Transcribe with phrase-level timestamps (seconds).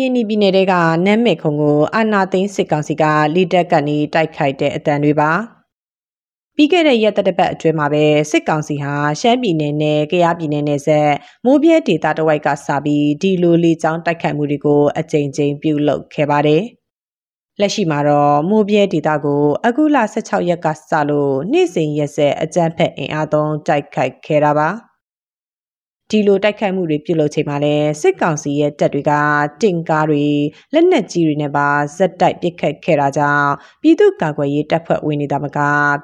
[0.00, 0.74] ရင်ပြည်နယ်တဲက
[1.06, 5.32] နမ်းမေခုံကိုအာနာသိန်းစစ်ကောင်စီကလိတက်ကနေတိုက်ခိုက်တဲ့အတန်တွေပါ
[6.56, 11.10] ပြီးခဲ့တဲ့ရက်သက်တပတ်အတွင်းမှာပဲစစ်ကောင်စီဟာရှမ်းပြည်နယ်နဲ့ကယားပြည်နယ်နဲ့ဆက်
[11.44, 16.62] မိုးပြဲဒေသတဝိုက်ကစပြီးဒီလိုလေကြောင်းတိုက်ခိုက်မှုတွေကိုအကြိမ်ကြိမ်ပြုလုပ်ခဲ့ပါတယ်။
[17.60, 24.70] လက်ရှိမှာတော့မိုးပြဲဒေသကိုအခုလ16ရက်ကစလို့နေ့စဉ်ရက်ဆက်အကြမ်းဖက်အင်အားသုံးတိုက်ခိုက်ခဲ့တာပါ။
[26.14, 29.12] ဒီလိုတိုက်ခိုက်မှုတွေပြုလုပ်ချိန်မှာလဲစစ်ကောင်စီရဲ့တပ်တွေက
[29.62, 30.26] တင်ကားတွေ
[30.72, 33.50] လက်နက်ကြီးတွေနဲ့ပါဇက်တိုက်ပစ်ခတ်ခဲ့တာကြောင့်
[33.82, 35.58] ပြည်သူ့ကာကွယ်ရေးတပ်ဖွဲ့ဝင်နေတာမက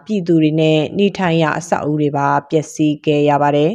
[0.07, 3.73] ပြည်သူတွေနဲ့နေထိုင်ရအဆောက်အဦတွေပါပျက်စီးခဲ့ရပါတယ်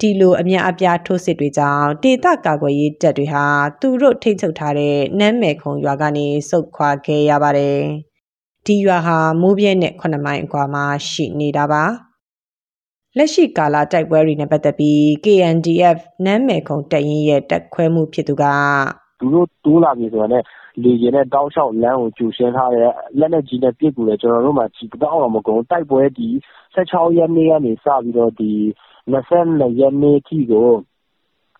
[0.00, 3.44] ဒီလိုအများအပြားထိုးစစ်တွေကြောင့်ဒေသကာကွယ်ရေးတပ်တွေဟာ
[3.80, 7.78] သူတို့ထိန်းချုပ်ထားတဲ့နမ်းမယ်ခုံရွာကနေစုတ်ခွာခဲ့ရပါတယ်
[8.66, 12.07] ဒီရွာဟာမိုးပြဲနဲ့9မိုင်အကွာမှာရှိနေတာပါ
[13.18, 18.44] လက်ရှိကာလတိုက်ပွဲတွေနဲ့ပတ်သက်ပြီး KNDF နမ်းမယ်ခုံတပ်ရင်းရဲ့တက်ခွဲမှုဖြစ်သူက
[19.20, 20.30] သူတို့တိုးလာပြီဆိုတော့
[20.82, 22.82] လေရင်နဲ့တောက်လျှောက်လမ်းကိုကျူရှင်းထားတဲ့
[23.18, 26.28] လက်နဲ့ကြီးနဲ့ပြစ်ကူလေကျွန်တော်တို့မှကြီးတောက်အောင်မကုန်တိုက်ပွဲဒီ
[26.74, 28.52] 16ရက်နေ့ကနေစပြီးတော့ဒီ
[29.12, 30.68] 22ရက်နေ့ထိကို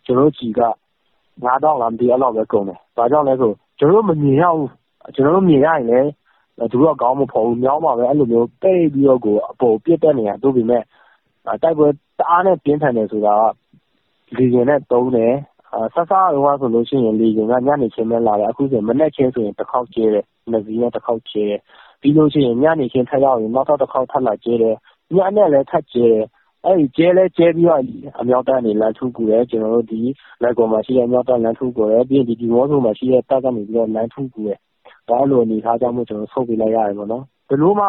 [0.05, 0.63] ကျွန်တော်ကြီးက
[1.43, 4.69] 9000လားမသိအဲ့လောက်ပဲကုန်တယ်။ဘာကြောင့်လဲဆိုကျွန်တော်တို့မမြင်ရဘူး
[5.15, 6.11] ကျွန်တော်တို့မြင်ရရင်လည်း
[6.71, 10.83] သူတို့ကကောင်းမဖော်ဘူးမြောင်းပါပဲအဲ့လိုမျိုးတိတ်ပြီးတော့ကိုအပေါ်ပြစ်တဲ့နေရာတို့ပေမဲ့
[11.47, 13.35] တိုက်ပွဲတအားနဲ့ပြင်းထန်တယ်ဆိုတာ
[14.37, 15.35] ကလေယာဉ်နဲ့သုံးတယ်။
[15.95, 21.61] စစတုန်းကဆိုလို့ရှိရင်လေယာဉ်ကညနေခင်းပဲလာတယ်။အခုဆိုမနက်ခင်းဆိုရင်တခေါက်ကြဲတယ်။နှစ်စီးနဲ့တခေါက်ကြဲတယ်။
[22.01, 24.75] ပြီးလို့ရှိရင်ညနေခင်းထပ်ရောက်ရင်နောက်ထပ်တခေါက်ထပ်လာကြဲတယ်။
[25.17, 26.25] ညနဲ့လည်းထပ်ကြဲတယ်။
[26.65, 27.81] အဲဒီကြဲလည်းကြဲပြီးတော့
[28.21, 30.01] အမြောက်တပ်ကနေလှမ်းထုကူတယ်။ကျနော်တို့ဒီ
[30.43, 34.59] လွိုင်ကော်မှာရှိတဲ့အမြောက်တပ်လှမ်းထုကူတယ်။ပြီးရင်ဒီဒီးမော့ဆိုမှာရှိတဲ့တပ်ကနေပြီးတော့လှမ်းထုကူတယ်။
[35.09, 37.87] အဲလိုအနေအထားကြောင့်မို့ကျနော်တို့ဆုတ်ပေးလိုက်ရတယ်ပေါ့နော်။ ဘယ်လိုမှ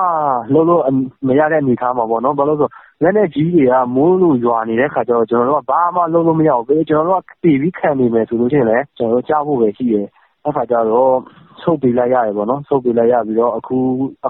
[0.53, 0.81] လုပ်လို့
[1.27, 2.71] မရတဲ့အနေအထားမှာပေါ့နော်။ဘာလို့လဲဆိုတော့
[3.03, 10.07] လက်နက်ကြီးတွေက မိုးလိုရွာနေတဲ့အခါကျတော့ ကျနော်တို့က ဘာမှလုပ်လို့မရဘူး။ကျနော်တို့က သေပြီးခံနေမယ်ဆိုလို့ရှိရင်လည်း ကျနော်တို့ ကျဖို့ပဲရှိတယ်။
[10.45, 11.13] အဲဒီအခါကျတော့
[11.61, 13.61] ဆုတ်ပေးလိုက်ရတယ်ပေါ့နော်။ဆုတ်ပေးလိုက်ရပြီးတော့ အ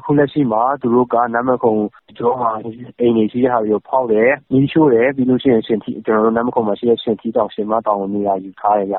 [0.05, 1.73] ခုလက်ရှိမှာ သူတို့ကနန်းမယ်ခုံ
[2.17, 2.51] ကြောမှာ
[2.99, 5.63] အိမ်တွေရှိတဲ့ဟာတွေကို ဖောက်တယ်၊မီးရှို့တယ်။ပြီးလို့ရှိရင်
[6.05, 8.97] ကျနော်တို့နန်းမယ်ခုံမှာရှိတဲ့ ရှင်ထီးတောင် ရှင်မတောင်ကို နေရာယူထားတယ်ဗျ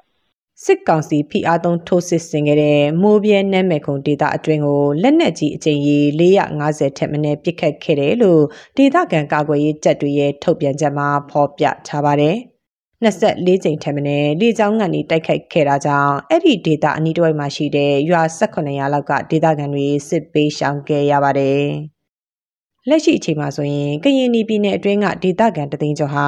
[0.65, 8.43] စစ်ကောင်စီဖိအားသုံးထိုးစစ်ဆင်ခဲ့တဲ့မိုးပြဲနမ်းမယ်ခုံဒေသအတွင်းကိုလက်နက်ကြီးအကြိမ်ကြီး450ထက်မနည်းပစ်ခတ်ခဲ့တယ်လို့
[8.77, 12.37] ဒေသခံကာကွယ်ရေးတပ်တွေရဲ့ထုတ်ပြန်ချက်မှာဖော်ပြထားပါတယ်။
[13.05, 21.65] 24ကြိမ်ထက်မနည်းလေကြောင်းကနေတိုက်ခိုက်ခဲ့တာကြောင့်အဲ့ဒီဒေသအနီးတစ်ဝိုက်မှာရှိတဲ့ရွာ18ရာလောက်ကဒေသခံတွေစစ်ပေးရှောင်ခဲ့ရပါတယ်။
[22.91, 26.27] လက်ရှိအချိန်မှာဆိုရင်ကရင်ပြည်နယ်အတွင်းကဒေသခံတသိန်းကျော်ဟာ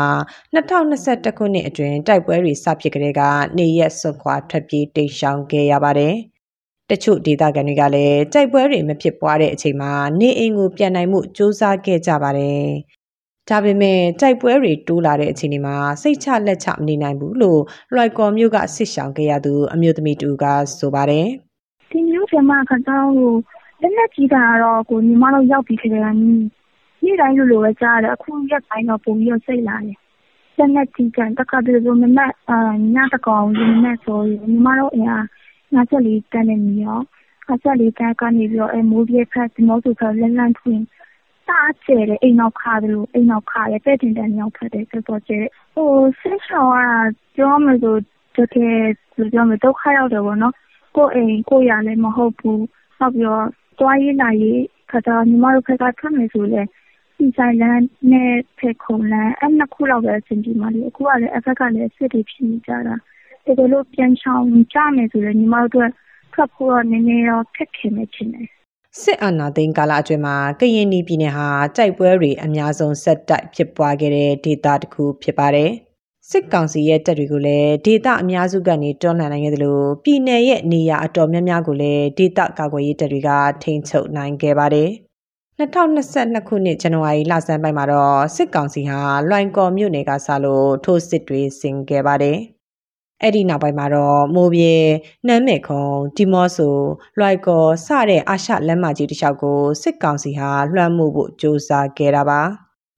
[0.54, 3.22] 2021ခုနှစ်အတွင်းတိုက်ပွဲတွေစဖြစ်ကြတဲ့က
[3.58, 6.14] နေရက်ဆွခွာထွက်ပြေးတိတ်ရှောင်ခဲ့ရပါတယ်။
[6.90, 12.64] တချို့ဒေသခံတွေကလည်းတိုက်ပွဲတွေမဖြစ်ပွားတဲ့အချိန်မှာနေအိမ်ကိုပြန်နိုင်မှုစူးစမ်းခဲ့ကြပါတယ်။
[13.48, 17.60] ဒါပေမဲ့တိုက်ပွဲတွေတိုးလာတဲ့အချိန်ဒီမှာစိတ်ချလက်ချမနေနိုင်ဘူးလို့
[17.94, 20.44] လွိုက်ကော်မျိုးကဆစ်ဆောင်ခဲ့ရသူအမျိုးသမီးတူက
[20.78, 21.26] ဆိုပါတယ်။
[21.90, 23.34] ဒီမျိုးကမှခတောင်းကို
[23.82, 26.08] လက်နက်ကြီးသံကတော့ ညီမတို့ ရောက်ပြီးကတည်းက
[27.04, 29.98] နေ့တိုင်းလိုလိုပဲ ကြားရတယ်။အခုရက်ပိုင်းတော့ ပိုပြီးတော့ စိတ်လာတယ်။
[30.58, 32.32] လက်နက်ကြီးသံ တခါတလေဆိုမနက်
[32.94, 35.14] ညသန်းခေါင် မနက်စောကြီး ညီမတို့အိမ်က
[35.74, 37.02] ၅၄ တပ်နဲ့နီးတော့
[37.48, 40.84] ၅၄ တပ်ကနေပြီးတော့ မိုးဗြဲဘက်၊ဒီးမော့ဆိုဘက် လက်လှမ်းထုရင်
[41.48, 45.50] တအားကျယ်တယ်။အိမ်နောက်ခါသလို အိမ်နောက်ခါတယ်။ပဲ့တင်တန်းမြောက်ဘက်တယ်တော်တော်ကျယ်တယ်။
[46.20, 46.98] စစ်ရှောင်ရတာ
[47.34, 47.96] ပြောရမယ်ဆို
[48.36, 48.76] တကယ်
[49.16, 50.54] ဘယ်လိုပြောမလဲဒုက္ခရောက်တယ်ပေါ့နော်။
[50.96, 52.60] ကိုယ့်အိမ် ကိုယ့်ယာလည်း မဟုတ်ဘူး။
[53.00, 53.46] နောက်ပြီးတော့
[53.78, 54.60] သွားရေးလာရေး
[54.90, 56.68] ခါကျတော့ညီမတို့ဘက်ကထွက်မယ်ဆိုလည်း
[57.16, 62.94] ဆီဆိုင်လမ်းနဲ့ဖယ်ခုံလမ်းအဲ့နှစ်ခုလောက်ပဲအဆင်ပြေမှာလေ။အခုကလည်းအဲ့ဘက်ကလည်းစစ်တွေဖြစ်နေကြတာ။
[63.46, 65.90] တကယ်လို့ပြန်ရှောင်ကြမယ်ဆိုလည်းညီမတို့အတွက်
[66.32, 68.46] ထွက်ဖို့တော့နည်းနည်းတော့ခက်ခဲမယ်ထင်တယ်။
[69.02, 75.70] စစ်အာဏာသိမ်းကာလအတွင်းမှာကရင်ပြည်နယ်ဟာတိုက်ပွဲတွေအများဆုံးဆက်တိုက်ဖြစ်ပွားခဲ့တဲ့ဒေသတစ်ခုဖြစ်ပါတယ်။
[76.32, 83.30] စစ်ကောင်စီရဲ့တပ်တွေကိုလည်းဒေသအများစုကနေတွန်းလှန်နိုင်ခဲ့သလိုပြည်내ရဲ့နေရာအတော်များများကိုလည်းဒေသကာကွယ်ရေးတပ်တွေက
[83.62, 84.90] ထိန်းချုပ်နိုင်ခဲ့ပါတယ်။
[85.58, 92.38] 2022ခုနှစ်ဇန်နဝါရီလဆန်းပိုင်းမှာတော့စစ်ကောင်စီဟာလွိုင်ကော်မြို့နယ်ကစလို့ထိုးစစ်တွေဆင်ခဲ့ပါတယ်။
[93.22, 94.74] အဲ့ဒီနောက်ပိုင်းမှာတော့မိုးပြေ
[95.26, 95.84] နမ်းမေခုံ
[96.16, 96.76] ဒီမော့ဆို
[97.18, 102.42] လွိုက်ကော်စတဲ့အာရှလမ်းမကြီးတစ်လျှောက်ကိုစစ်ကောင်စီဟာလွှမ်းမိုးဖို့ကြိုးစားခဲ့တာပါ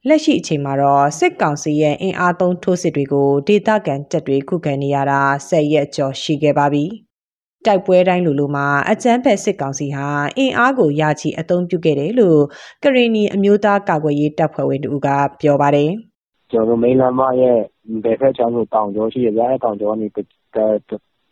[0.09, 5.21] လက်ရှိအချိန်မှာတော့စစ်ကောင်စီရဲ့အင်အားသုံးထိုးစစ်တွေကိုဒေသခံတပ်တွေခုခံနေရတာ
[5.51, 6.85] 10ရက်ကျော်ရှိခဲ့ပါပြီ။
[7.67, 10.06] တိုက်ပွဲတိုင်းလိုလိုမှာအကြမ်းဖက်စစ်ကောင်စီဟာ
[10.39, 12.41] အင်အားကိုယာချီအသုံးပြုခဲ့တယ်လို့
[12.83, 15.09] ကရင်နီအမျိုးသားကာကွယ်ရေးတပ်ဖွဲ့ဝင်တို့က
[15.41, 15.91] ပြောပါတယ်။
[16.50, 17.59] ကျွန်တော်တို့မိန်းလမ်းမရဲ့
[18.05, 20.19] ဘယ်ဖက်ချောင်းကိုတောင်ကျောရှိရဗျာအဲတောင်ကျောကနေတ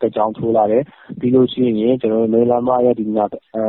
[0.02, 0.82] တကြောင်ထိုးလာတယ်
[1.20, 3.64] ပြီးလို့ရှိရင်ကျွန်တော်တို့မိန်းလမ်းမရဲ့ဒီညာအဲ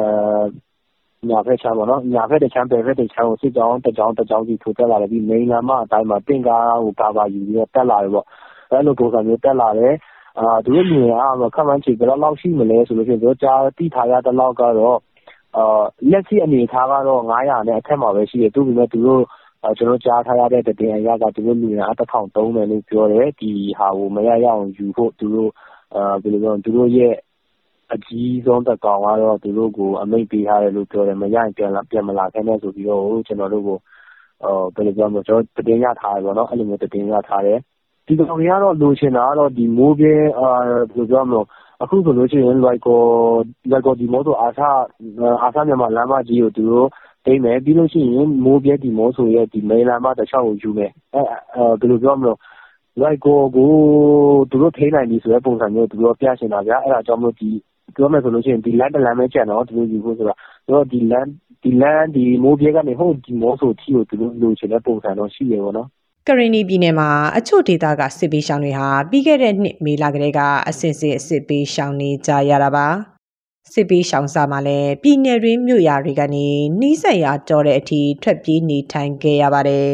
[1.29, 8.25] ညာဖက်ချမ်းပေါ့နော် ညာဖက်တစ်ချမ်း ဘယ်ဖက်တစ်ချမ်းကို စစ်ကြောင်းတစ်ကြောင်းတစ်ကြောင်းစီ ထိုးတက်လာတယ် ပြီးမိန်းလမ်းမအတိုင်းမှာ တင့်ကားကို ကာပါယူပြီးတော့ တက်လာတယ်ပေါ့
[8.69, 9.93] အဲလိုပုံစံမျိုး တက်လာတယ်
[10.39, 14.97] အာသူတို့မြင်အားမခန့်မှန်းချေဘယ်လောက်ရှိမလဲဆိုလို့ရှိရင်တို့ကြားတိထားရတဲ့လောက်ကတော့
[15.57, 19.23] အာလက်ရှိအနေထားကတော့900နဲ့ အထက်မှာပဲရှိတယ်သူ့ပေမဲ့သူတို့
[19.77, 25.51] ကျွန်တော်ကြားထားရတဲ့တည်အရာကသူတို့ လူရအတစ်ထောင်သုံးတယ်လို့ ပြောတယ် ဒီဟာကို မရရအောင်ယူဖို့ သူတို့
[25.95, 27.13] အာဘယ်လိုပြောသူတို့ရဲ့
[27.93, 33.77] အကြီးဆုံးတက်ကောင်ကတော့ သူတို့ကို အမိတ်ပေးထားတယ်လို့ ပြောတယ် မရရင် ပြန်လာပြန်မလာခဲ့နဲ့ ဆိုပြီးတော့ကျွန်တော်တို့ကို
[34.43, 37.59] အော်ဘယ်လိုပြောမလဲကျွန်တော်တင်ရထားတယ်ပေါ့နော် အဲ့လိုမျိုးတင်ရထားတယ်
[38.07, 41.41] ဒီကောင်တွေကတော့ လိုချင်တာကတော့ဒီမိုးပြဲအာဘယ်လိုပြောမလဲ
[41.81, 43.01] အခုဆိုလို့ရှိရင်လိုက်ကော
[43.71, 44.69] လိုက်ကောဒီမိုးဆို အာဆာ
[45.43, 46.87] အာဆာမြန်မာလမ်းမကြီးကို သူတို့
[47.25, 51.21] တိမ့်မယ် ပြီးလို့ရှိရင် မိုးပြဲ ဒီမိုးဆိုရဲ့ဒီမိန်လမ်းမတစ်ချောင်းကို ယူမယ်အဲ
[51.79, 52.33] ဘယ်လိုပြောမလဲ
[53.01, 53.71] လိုက်ကောကို
[54.49, 57.49] သူတို့ ထိနိုင်ပြီဆိုတဲ့ ပုံစံမျိုး သူတို့ပြရှင်တာဗျာ အဲ့ဒါကြောင့်မို့ ဒီ
[57.95, 60.35] ပြောမယ်ဆိုလို့ရှိရင် ဒီလမ်းတစ်လမ်းပဲ ကျန်တော့သူတို့ယူဖို့ဆိုတာ
[60.65, 61.29] သူတို့ဒီလမ်း
[61.63, 65.87] ဒီလမ်းဒီမိုးပြဲကနေဟုတ်ဒီမိုးဆိုထီကို သူတို့လိုချင်တဲ့ ပုံစံတော့ ရှိရပါတော့
[66.27, 72.87] ကရင်နီပြည်နယ်မှာ အချို့ဒေသက စစ်ပေးရှောင်းတွေဟာ ပြီးခဲ့တဲ့နှစ် မေလကတည်းက အစစ်စစ်စစ်ပေးရှောင်းနေကြရတာပါ
[73.73, 76.47] စစ်ပေးရှောင်းစာမှာလည်း ပြည်နယ်တွင်း မြို့ရာတွေကနေ
[76.79, 79.93] နှီးဆက်ရာကြောတဲ့အထိ ထွက်ပြေးနေထိုင်ခဲ့ရပါတယ်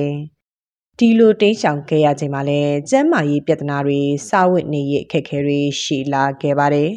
[0.97, 3.99] ဒီလို တိမ်းရှောင်ခဲ့ရချိန်မှာလည်း ကျန်းမာရေးပြဿနာတွေ
[4.29, 6.89] စာဝတ်နေရေး အခက်အခဲတွေ ရှိလာခဲ့ပါတယ်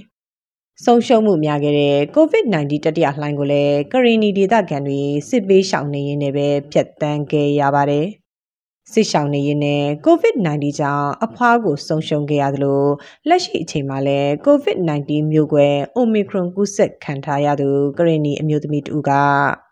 [0.87, 8.07] ဆုံးရှုံးမှုများခဲ့တဲ့ COVID-19 တတိယလှိုင်းကိုလည်းကရင်နီဒေသခံတွေစစ်ပေးရှောင်နေရင်းနဲ့ပဲဖျက်ဆီးခဲ့ရပါတယ်။
[8.93, 12.83] စစ်ရှောင်နေရင်းနဲ့ COVID-19 ကြောင့်အဖွားကိုဆုံးရှုံးခဲ့ရသလို
[13.29, 15.67] လက်ရှိအချိန်မှာလည်း COVID-19 မျိုးကွဲ
[16.01, 17.69] Omicron ကူးစက်ခံထားရသူ
[17.99, 19.11] ကရင်နီအမျိုးသမီးတူက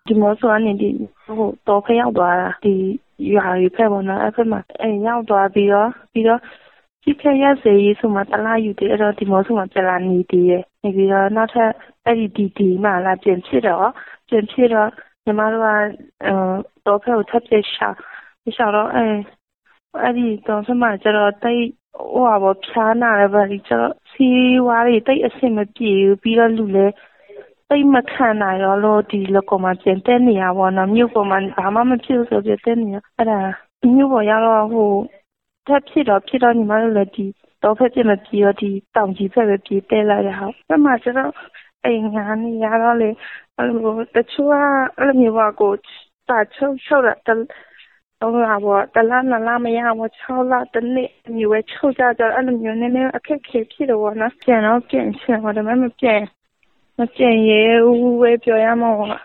[0.09, 0.91] ဒီမောဆိုအနေဒီ
[1.25, 2.75] ဟိုတော့ဖရောက်သွားတာဒီ
[3.35, 6.41] ရွာကြီးဖက်ပေါ်နော်အဲ့ဖက်မှာအဲရောက်သွားပြီးတော့ပြီးတော့
[7.03, 11.71] ကြည့်ခရစေးဆိုမှတလားယူတယ်အဲ့တော့ဒီမောဆိုမှပြန်လာနေတည်ရဲ့နေပြီးတော့နောက်ထပ်
[12.07, 13.91] အဲ့ဒီဒီဒီမှလာပြန်ဖြစ်တော့
[14.29, 14.89] ပြန်ဖြစ်တော့
[15.25, 16.35] ညီမတို့ကအဲ
[16.87, 17.89] တော့ဖက်ကိုထပ်ပြရှာ
[18.57, 19.07] ရှာတော့အဲ
[20.03, 21.65] အဲ့ဒီတော့ဆမကျတော့တိတ်
[22.15, 24.29] ဟိုပါဖြားနာလည်းပါဒီကျတော့စီ
[24.67, 26.95] ဝါးတွေတိတ်အဆင်မပြေဘူးပြီးတော့လူလည်း
[27.69, 33.39] တိတ်မခံနိုင်တော့လို့ဒီလကောမှာပြန်တက်နေရပါတော့မြို့ပေါ်မှာဘာမှမဖြစ်ဆိုပြတက်နေရအဲ့ဒါ
[33.97, 34.91] မြို့ပေါ်ရောက်တော့ဟို
[35.71, 37.27] ထပ်ဖြစ်တော့ဖြစ်တော့ညီမတို့လည်းဒီ
[37.63, 41.33] တော့ဖက်ပြမပြေတော့ဒီတောင်ကြီးဖက်ပဲပြေးတက်လိုက်ရအောင်အဲ့မှာကျတော့
[41.85, 43.11] အိမ်ငါနေရတော့လေ
[43.57, 44.55] အဲ့လိုတချို့က
[44.99, 45.73] အဲ့လိုမျိုးပါကို
[46.27, 56.23] စာချုပ်ချုပ်တာတော့ဟာဘောတလားနလားမရဘော6လတနေ့မျိုးပဲချုပ်ကြကြအဲ့လိုမျိုးနည်းနည်းအခက်ခဲဖြစ်တော့နော်ပြန်တော့ပြန်ချင်တော့ဒါပေမဲ့မပြန်
[56.99, 59.19] မပြန်ရဲဘူးပဲပြောရမှာပေါ့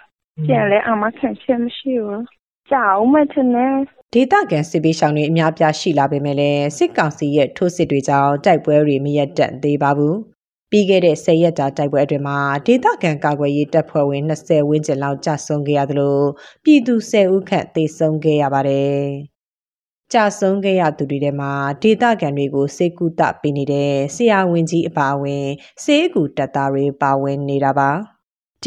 [0.46, 2.24] ပြန်လဲအမခံချက်မရှိဘူး
[2.72, 3.74] ကြာအောင်မထနဲ့
[4.14, 10.18] ဒေသခံစစ်ပေးရှောင်တွေအများပြားရှိလာပေမဲ့လည်းစစ်ကောင်စီရဲ့ထိုးစစ်တွေကြောင့်တိုက်ပွဲတွေမရက်တန့်သေးပါဘူး
[10.72, 16.20] ပြီးခဲ့တဲ့10ရက်ကြာတိုက်ပွဲအတွင်းမှာဒေသခံကာကွယ်ရေးတပ်ဖွဲ့ဝင်20ဝန်းကျင်လောက်ကြာဆုံးခဲ့ရသလို
[16.64, 19.02] ပြည်သူ10ဦးခန့်သေဆုံးခဲ့ရပါတယ်။
[20.14, 21.52] ကြာဆုံးခဲ့ရသူတွေထဲမှာ
[21.84, 25.46] ဒေသခံတွေကိုစေကူတပေးနေတဲ့ဆရာဝန်ကြီးအပါအဝင်
[25.84, 27.92] စေကူတပ်သားတွေပါဝင်နေတာပါ။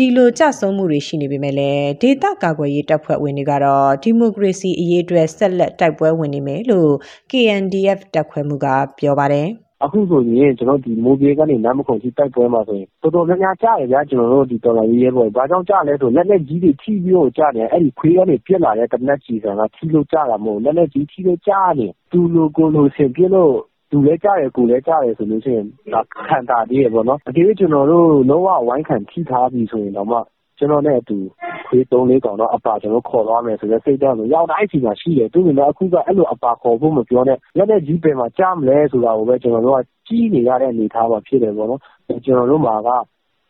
[0.01, 6.93] ဒီလိုကြဆုံးမှုတွေရှိနေပေမဲ့လည်းဒေသကာကွယ်ရေးတပ်ဖွဲ့ဝင်တွေကတော့ဒီမိုကရေစီအရေးအတွက်ဆက်လက်တိုက်ပွဲဝင်နေမယ်လို့
[7.31, 8.67] KNDF တပ်ခွဲမှုက
[8.99, 9.49] ပြောပါတယ်။
[9.85, 23.55] အခုဆိုရင်ကျွန်တော်ဒီမိုးပြေးကနေနမ်းမခုံထိတိုက်ပွဲမှာဆိုရင်တော်တော်များများကြားရဗျာကျွန်တော်တို့ဒီတော်တော်ရေးရဲပေါ်ဘာကြောင့်ကြားလဲဆိုလက်လက်ကြီးတွေထိပြီးတော့ကြားတယ်အဲ့ဒီခွေးကနေပြက်လာတဲ့တနက်ကြီးဆန်ကထိလို့ကြားတာမဟုတ်လက်လက်ကြီးထိလို့ကြားနေသူလိုကိုလိုဆင်ပြလို့
[23.91, 30.19] သူလည်းကြားရကိုလည်းကြားရဆိုလို့ရှိရင်ဒါခံတာသေးရပေါ့နော် အကြည့်ကျွန်တော်တို့ လုံးဝဝိုင်းခံထိထားပြီဆိုရင်တော့မှ
[30.59, 31.19] ကျွန်တော်နဲ့အတူ
[31.67, 41.81] ခွေးသုံးလေးကောင်တော့ အပါ ကျွန်တော်ခေါ်သွားမယ်ဆိုတဲ့ စိတ်ဓာတ်ကိုရောက်တိုင်းစီမှာ ရှိတယ်သူကလည်းအခုက အဲ့လို အပါခေါ်ဖို့ မပြောနဲ့ လက်နဲ့ကြီးပင်မှာကြားမလဲဆိုတာကိုပဲ ကျွန်တော်တို့က ကြီးနေရတဲ့ အနေအထားမှာ ဖြစ်တယ်ပေါ့နော်
[42.25, 42.89] ကျွန်တော်တို့မှာက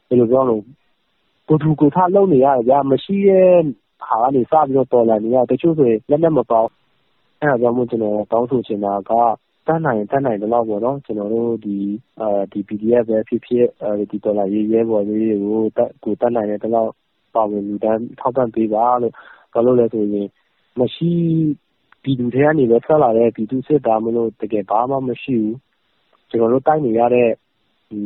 [0.08, 0.62] ဘယ်လိုပြောလို့
[1.48, 3.52] ကိုသူကိုထားလုံနေရတယ်ဗျာ မရှိတဲ့
[4.06, 6.62] ဟာကနေ စပြီးတော့ တော်လာနေရတချို့ဆိုရင် လက်နဲ့မပေါ
[7.40, 9.12] အဲ့ဒါကြောင့်မို့ ကျွန်တော် တောင်းဆိုချင်တာက
[9.68, 11.76] တတ်နိုင် တတ်နိုင်တဲ့လောက်ပေါ့နော် ကျွန်တော်တို့ဒီ
[12.20, 16.92] အဲဒီ PDF ပဲဖြစ်ဖြစ်အဲဒီဒေါ်လာရေး ရဲပေါ်လေးတွေကိုတက်ကိုတတ်နိုင်တဲ့လောက်
[17.34, 19.12] ပါဝင်လူတန်း ထောက်ပံ့ပေးပါလို့
[19.52, 20.28] ဘာလို့လဲဆိုရင်
[20.80, 21.12] မရှိ
[22.02, 25.56] ပြည်သူတွေကနေပဲ ထွက်လာတဲ့ ပြည်သူစစ်သားမလို့ တကယ်ဘာမှမရှိဘူး
[26.30, 27.28] ကျွန်တော်တို့ တိုက်နေရတဲ့
[27.90, 28.00] ဒီ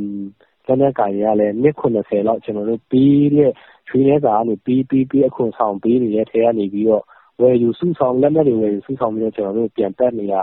[0.67, 3.51] လက်နက်ကိုင်ရလဲနှစ်90လောက် ကျွန်တော်တို့ပြီးတဲ့
[3.89, 7.05] ချွေးရဲစာကနေပြီးပြီးပြီးအခွန်ဆောင်ပေးနေတဲ့ ထဲကနေပြီးတော့
[7.41, 10.35] ဝဝယ်ယူစုဆောင်လက်နက်တွေ ဝယ်ယူစုဆောင်ပြီးတော့ ကျွန်တော်တို့ပြန်တက်နေရ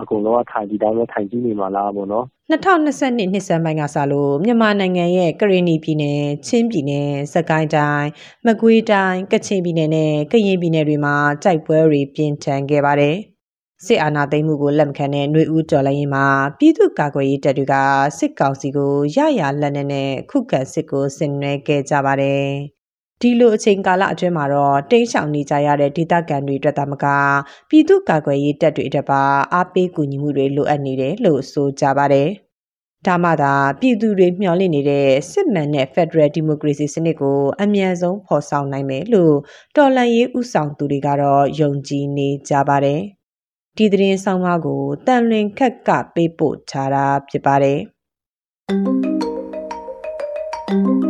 [0.00, 8.06] အကုန်လုံးကထိုင်ကြည့်တိုင်းပဲထိုင်ကြည့်နေမှာလားပေါ့နော်2022နှစ်စံပိုင်းကစလို့မြန်မာနိုင်ငံရဲ့ကရင်နီပြည်နယ်၊ချင်းပြည်နယ်၊စကိုင်းတိုင်း၊
[8.46, 13.16] မကွေးတိုင်း၊ကချင်ပြည်နယ်နဲ့ကရင်ပြည်နယ်တွေမှာတိုက်ပွဲတွေပြင်းထန်ခဲ့ပါတယ်။
[13.86, 16.26] စစ်အာဏာသိမ်းမှုကိုလက်မခံတဲ့ຫນွေဦးတော်လိုင်းရင်မှာ
[16.58, 17.74] ပြည်သူ့ကာကွယ်ရေးတပ်တွေက
[18.18, 22.48] စစ်ကောင်စီကိုရရလက်နက်နဲ့ခုခံစစ်ကိုဆင်နွှဲခဲ့ကြပါတယ်။
[23.22, 27.06] ဒီလိုအချိန်ကာလအတွင်းမှာတော့တိန့်ရှောင်နေကြရတဲ့ဒေသခံတွေအတွက်သာမက
[27.68, 29.22] ပြည်သူ့ကာကွယ်ရေးတပ်တွေအတွက်ပါ
[29.54, 32.28] အားပေးကူညီမှုတွေလိုအပ်နေတယ်လို့ဆိုကြပါတယ်။
[33.06, 39.34] ဒါမှသာပြည်သူတွေမျှော်လင့်နေတဲ့စစ်မှန်တဲ့ Federal Democracy စနစ်ကိုအမြန်ဆုံးဖော်ဆောင်နိုင်မယ်လို့
[39.76, 43.00] တော်လှန်ရေးဥဆောင်သူတွေကတော့ယုံကြည်နေကြပါတယ်။
[43.76, 47.80] ဒီသတင်းဆောင်မကိုတန်လွင်ခက်ကပေးပို့ထားတာဖြစ်ပါတယ်။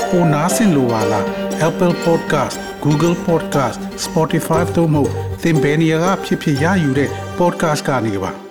[0.11, 1.25] ပိုနားဆင်လိုပါလား
[1.67, 5.03] Apple Podcast Google Podcast Spotify တို့မှာ
[5.41, 8.50] သင်ပင်ရာဖြစ်ဖြစ်ရယူတဲ့ podcast ကနေပါ